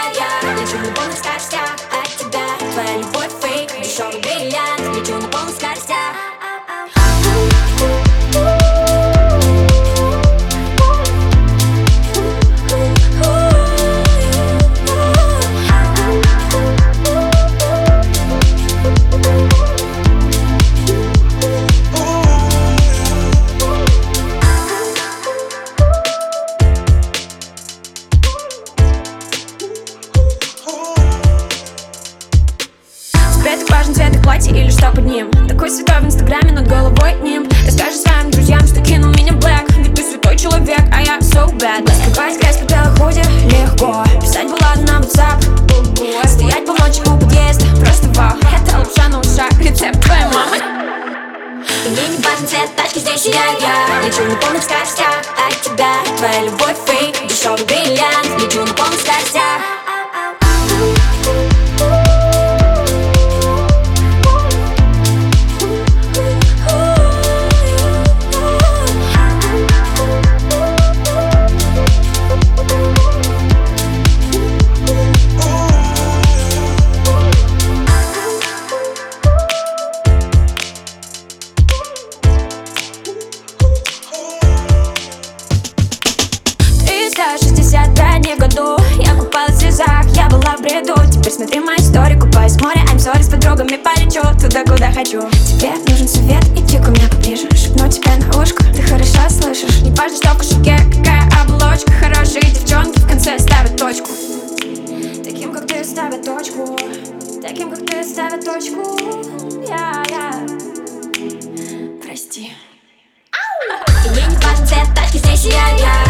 [0.00, 0.56] yeah, yeah.
[0.56, 1.89] Leci mu bonus tak, tak.
[33.80, 35.30] Важен цвет их платья или что под ним?
[35.48, 37.48] Такой святой в инстаграме над головой ним.
[37.66, 41.88] Расскажи своим друзьям, что кинул меня блэк Ведь ты святой человек, а я so bad.
[41.90, 44.04] Скрывать грязь, белый худи, легко.
[44.20, 49.98] Писать балладу на WhatsApp Стоять полночи у подъезда, просто вау Это лапша на ушах, рецепт
[50.04, 50.58] твоей мамы.
[51.86, 54.06] И мне не важен цвет тачки, здесь сияю я.
[54.06, 55.94] Лечу на полных скоростях от тебя.
[56.18, 58.42] Твоя любовь фейк, дешевый бриллиант
[91.30, 94.92] бреду Теперь смотри мою историю, купаюсь в море I'm sorry, с подругами полечу туда, куда
[94.92, 95.28] хочу.
[95.30, 99.90] Тебе нужен совет, иди ко мне поближе Шепну тебе на ушко, ты хорошо слышишь Не
[99.90, 101.92] важно, что в кошельке, какая оболочка.
[101.92, 104.10] Хорошие девчонки в конце ставят точку.
[105.22, 106.76] Таким, как ты, ставят точку.
[107.42, 108.98] Таким, как ты, ставят точку.
[109.68, 110.32] Я, я.
[112.02, 112.52] Прости.
[114.10, 116.09] Мне не важен цвет тачки, здесь сияю я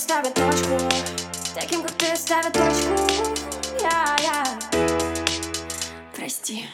[0.00, 0.78] ставят точку.
[1.54, 2.94] Таким, как ты, ставят точку.
[3.82, 4.44] Я, я.
[6.14, 6.64] Прости.